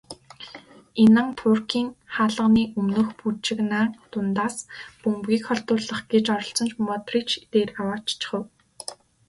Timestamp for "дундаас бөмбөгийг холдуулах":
4.11-6.01